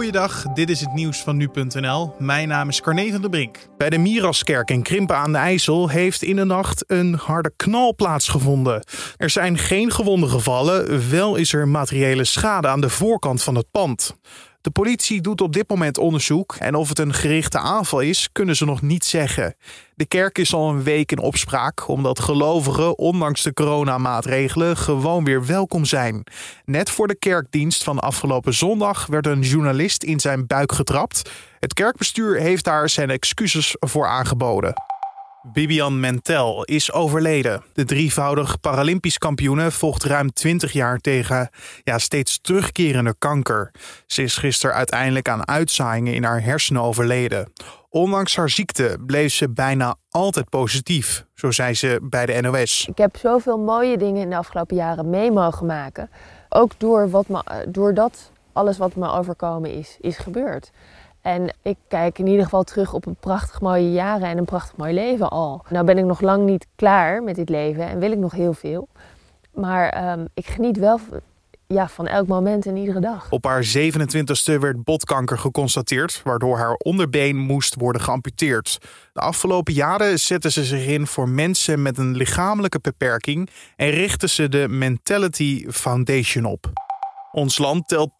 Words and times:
Goeiedag, 0.00 0.42
dit 0.54 0.70
is 0.70 0.80
het 0.80 0.92
nieuws 0.92 1.22
van 1.22 1.36
nu.nl. 1.36 2.14
Mijn 2.18 2.48
naam 2.48 2.68
is 2.68 2.80
Carne 2.80 3.10
van 3.10 3.20
der 3.20 3.30
Brink. 3.30 3.58
Bij 3.76 3.90
de 3.90 3.98
Miraskerk 3.98 4.70
in 4.70 4.82
Krimpen 4.82 5.16
aan 5.16 5.32
de 5.32 5.38
IJssel 5.38 5.88
heeft 5.88 6.22
in 6.22 6.36
de 6.36 6.44
nacht 6.44 6.84
een 6.86 7.14
harde 7.14 7.52
knal 7.56 7.94
plaatsgevonden. 7.94 8.84
Er 9.16 9.30
zijn 9.30 9.58
geen 9.58 9.90
gewonden 9.90 10.28
gevallen, 10.28 11.10
wel 11.10 11.36
is 11.36 11.52
er 11.52 11.68
materiële 11.68 12.24
schade 12.24 12.68
aan 12.68 12.80
de 12.80 12.88
voorkant 12.88 13.42
van 13.42 13.54
het 13.54 13.70
pand. 13.70 14.16
De 14.62 14.70
politie 14.70 15.20
doet 15.20 15.40
op 15.40 15.52
dit 15.52 15.68
moment 15.68 15.98
onderzoek 15.98 16.54
en 16.58 16.74
of 16.74 16.88
het 16.88 16.98
een 16.98 17.14
gerichte 17.14 17.58
aanval 17.58 18.00
is, 18.00 18.28
kunnen 18.32 18.56
ze 18.56 18.64
nog 18.64 18.82
niet 18.82 19.04
zeggen. 19.04 19.54
De 19.94 20.06
kerk 20.06 20.38
is 20.38 20.54
al 20.54 20.68
een 20.68 20.82
week 20.82 21.12
in 21.12 21.18
opspraak 21.18 21.88
omdat 21.88 22.20
gelovigen, 22.20 22.98
ondanks 22.98 23.42
de 23.42 23.52
coronamaatregelen, 23.52 24.76
gewoon 24.76 25.24
weer 25.24 25.46
welkom 25.46 25.84
zijn. 25.84 26.24
Net 26.64 26.90
voor 26.90 27.06
de 27.06 27.18
kerkdienst 27.18 27.84
van 27.84 27.98
afgelopen 27.98 28.54
zondag 28.54 29.06
werd 29.06 29.26
een 29.26 29.42
journalist 29.42 30.02
in 30.02 30.20
zijn 30.20 30.46
buik 30.46 30.72
getrapt. 30.72 31.30
Het 31.58 31.74
kerkbestuur 31.74 32.40
heeft 32.40 32.64
daar 32.64 32.88
zijn 32.88 33.10
excuses 33.10 33.76
voor 33.78 34.06
aangeboden. 34.06 34.89
Bibian 35.42 36.00
Mentel 36.00 36.64
is 36.64 36.92
overleden. 36.92 37.62
De 37.72 37.84
drievoudig 37.84 38.60
Paralympisch 38.60 39.18
kampioene 39.18 39.70
vocht 39.70 40.04
ruim 40.04 40.32
20 40.32 40.72
jaar 40.72 40.98
tegen 40.98 41.50
ja, 41.84 41.98
steeds 41.98 42.40
terugkerende 42.40 43.14
kanker. 43.18 43.70
Ze 44.06 44.22
is 44.22 44.36
gisteren 44.36 44.74
uiteindelijk 44.74 45.28
aan 45.28 45.48
uitzaaiingen 45.48 46.14
in 46.14 46.24
haar 46.24 46.42
hersenen 46.42 46.82
overleden. 46.82 47.52
Ondanks 47.88 48.36
haar 48.36 48.50
ziekte 48.50 48.98
bleef 49.06 49.32
ze 49.32 49.50
bijna 49.50 49.94
altijd 50.10 50.48
positief, 50.48 51.24
zo 51.34 51.50
zei 51.50 51.74
ze 51.74 51.98
bij 52.02 52.26
de 52.26 52.40
NOS. 52.40 52.86
Ik 52.88 52.98
heb 52.98 53.16
zoveel 53.16 53.58
mooie 53.58 53.96
dingen 53.96 54.22
in 54.22 54.30
de 54.30 54.36
afgelopen 54.36 54.76
jaren 54.76 55.10
mee 55.10 55.30
mogen 55.30 55.66
maken. 55.66 56.10
Ook 56.48 56.72
door 56.78 57.10
wat 57.10 57.28
me, 57.28 57.66
doordat 57.68 58.30
alles 58.52 58.78
wat 58.78 58.94
me 58.94 59.10
overkomen 59.10 59.70
is, 59.74 59.96
is 60.00 60.18
gebeurd. 60.18 60.70
En 61.22 61.54
ik 61.62 61.76
kijk 61.88 62.18
in 62.18 62.26
ieder 62.26 62.44
geval 62.44 62.62
terug 62.62 62.92
op 62.92 63.06
een 63.06 63.16
prachtig 63.20 63.60
mooie 63.60 63.92
jaren 63.92 64.28
en 64.28 64.38
een 64.38 64.44
prachtig 64.44 64.76
mooi 64.76 64.94
leven 64.94 65.30
al. 65.30 65.64
Nou 65.68 65.84
ben 65.84 65.98
ik 65.98 66.04
nog 66.04 66.20
lang 66.20 66.44
niet 66.44 66.66
klaar 66.76 67.22
met 67.22 67.34
dit 67.34 67.48
leven 67.48 67.88
en 67.88 67.98
wil 67.98 68.12
ik 68.12 68.18
nog 68.18 68.32
heel 68.32 68.52
veel. 68.52 68.88
Maar 69.54 70.12
um, 70.12 70.28
ik 70.34 70.46
geniet 70.46 70.78
wel 70.78 71.00
ja, 71.74 71.88
van 71.88 72.06
elk 72.06 72.26
moment 72.26 72.66
en 72.66 72.76
iedere 72.76 73.00
dag. 73.00 73.30
Op 73.30 73.44
haar 73.44 73.64
27e 73.78 74.58
werd 74.60 74.84
botkanker 74.84 75.38
geconstateerd, 75.38 76.20
waardoor 76.24 76.58
haar 76.58 76.74
onderbeen 76.74 77.36
moest 77.36 77.74
worden 77.74 78.02
geamputeerd. 78.02 78.78
De 79.12 79.20
afgelopen 79.20 79.72
jaren 79.72 80.18
zette 80.18 80.50
ze 80.50 80.64
zich 80.64 80.86
in 80.86 81.06
voor 81.06 81.28
mensen 81.28 81.82
met 81.82 81.98
een 81.98 82.16
lichamelijke 82.16 82.78
beperking 82.80 83.50
en 83.76 83.90
richtte 83.90 84.28
ze 84.28 84.48
de 84.48 84.68
Mentality 84.68 85.66
Foundation 85.68 86.44
op. 86.44 86.89
Ons 87.32 87.58
land 87.58 87.88
telt 87.88 88.10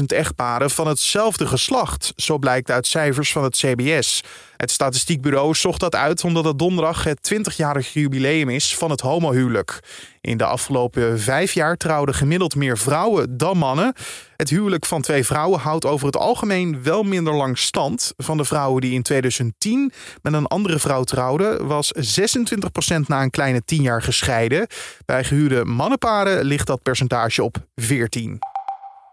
20.000 0.00 0.04
echtparen 0.06 0.70
van 0.70 0.86
hetzelfde 0.86 1.46
geslacht, 1.46 2.12
zo 2.16 2.38
blijkt 2.38 2.70
uit 2.70 2.86
cijfers 2.86 3.32
van 3.32 3.44
het 3.44 3.56
CBS. 3.56 4.22
Het 4.64 4.72
statistiekbureau 4.72 5.54
zocht 5.54 5.80
dat 5.80 5.94
uit 5.94 6.24
omdat 6.24 6.44
het 6.44 6.58
donderdag 6.58 7.04
het 7.04 7.34
20-jarig 7.34 7.92
jubileum 7.92 8.48
is 8.48 8.76
van 8.76 8.90
het 8.90 9.00
homohuwelijk. 9.00 9.80
In 10.20 10.36
de 10.36 10.44
afgelopen 10.44 11.20
vijf 11.20 11.52
jaar 11.52 11.76
trouwden 11.76 12.14
gemiddeld 12.14 12.56
meer 12.56 12.78
vrouwen 12.78 13.36
dan 13.36 13.58
mannen. 13.58 13.94
Het 14.36 14.50
huwelijk 14.50 14.86
van 14.86 15.02
twee 15.02 15.24
vrouwen 15.24 15.60
houdt 15.60 15.84
over 15.84 16.06
het 16.06 16.16
algemeen 16.16 16.82
wel 16.82 17.02
minder 17.02 17.34
lang 17.34 17.58
stand. 17.58 18.12
Van 18.16 18.36
de 18.36 18.44
vrouwen 18.44 18.80
die 18.80 18.92
in 18.92 19.02
2010 19.02 19.92
met 20.22 20.32
een 20.32 20.46
andere 20.46 20.78
vrouw 20.78 21.04
trouwden, 21.04 21.66
was 21.66 21.92
26% 21.96 23.00
na 23.06 23.22
een 23.22 23.30
kleine 23.30 23.64
10 23.64 23.82
jaar 23.82 24.02
gescheiden. 24.02 24.66
Bij 25.04 25.24
gehuwde 25.24 25.64
mannenparen 25.64 26.44
ligt 26.44 26.66
dat 26.66 26.82
percentage 26.82 27.42
op 27.42 27.56
14. 27.74 28.43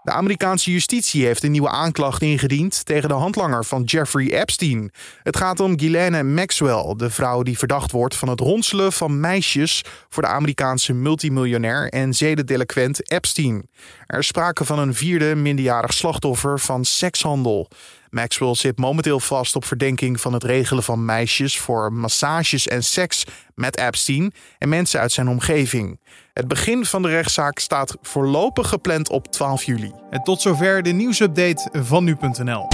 De 0.04 0.12
Amerikaanse 0.12 0.72
justitie 0.72 1.26
heeft 1.26 1.44
een 1.44 1.52
nieuwe 1.52 1.70
aanklacht 1.70 2.22
ingediend 2.22 2.86
tegen 2.86 3.10
de 3.10 3.16
handlanger 3.16 3.66
van 3.66 3.84
Jeffrey 3.84 4.40
Epstein. 4.40 4.92
Het 5.24 5.38
gaat 5.38 5.60
om 5.60 5.78
Ghislaine 5.78 6.24
Maxwell, 6.24 6.94
de 6.98 7.10
vrouw 7.10 7.44
die 7.44 7.58
verdacht 7.58 7.92
wordt 7.92 8.16
van 8.16 8.30
het 8.30 8.40
ronselen 8.40 8.92
van 8.92 9.20
meisjes 9.20 9.84
voor 10.10 10.24
de 10.24 10.30
Amerikaanse 10.30 10.94
multimiljonair 10.94 11.90
en 11.90 12.14
zedendeliquent 12.14 13.12
Epstein. 13.12 13.68
Er 14.06 14.20
is 14.20 14.28
sprake 14.28 14.66
van 14.66 14.80
een 14.80 14.94
vierde 14.94 15.36
minderjarig 15.36 15.94
slachtoffer 15.94 16.60
van 16.60 16.86
sekshandel. 16.86 17.68
Maxwell 18.12 18.56
zit 18.56 18.78
momenteel 18.78 19.20
vast 19.20 19.56
op 19.56 19.66
verdenking 19.66 20.22
van 20.22 20.34
het 20.34 20.44
regelen 20.44 20.84
van 20.84 21.06
meisjes 21.06 21.60
voor 21.60 21.94
massages 21.94 22.68
en 22.68 22.84
seks 22.84 23.24
met 23.56 23.78
Epstein 23.78 24.34
en 24.58 24.70
mensen 24.70 25.00
uit 25.00 25.12
zijn 25.12 25.28
omgeving. 25.28 26.00
Het 26.34 26.48
begin 26.48 26.86
van 26.86 27.02
de 27.02 27.08
rechtszaak 27.08 27.60
staat 27.60 27.98
voorlopig 28.02 28.70
gepland 28.70 29.10
op 29.10 29.28
12 29.28 29.64
juli. 29.64 29.92
En 30.10 30.24
tot 30.24 30.42
zover 30.42 30.84
de 30.84 30.92
nieuwsupdate 30.92 31.70
van 31.84 32.04
nu.nl. 32.04 32.68